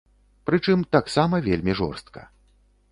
Прычым, 0.49 0.79
таксама 0.95 1.43
вельмі 1.51 1.79
жорстка. 1.83 2.21